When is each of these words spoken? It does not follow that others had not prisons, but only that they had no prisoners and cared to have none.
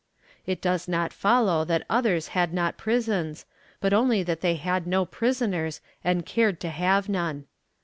It 0.47 0.63
does 0.63 0.87
not 0.87 1.13
follow 1.13 1.63
that 1.65 1.85
others 1.87 2.29
had 2.29 2.55
not 2.55 2.75
prisons, 2.75 3.45
but 3.79 3.93
only 3.93 4.23
that 4.23 4.41
they 4.41 4.55
had 4.55 4.87
no 4.87 5.05
prisoners 5.05 5.79
and 6.03 6.25
cared 6.25 6.59
to 6.61 6.69
have 6.69 7.07
none. 7.07 7.45